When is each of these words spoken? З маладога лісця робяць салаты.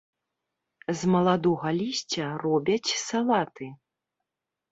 З 1.01 1.09
маладога 1.15 1.67
лісця 1.81 2.25
робяць 2.45 2.95
салаты. 3.07 3.67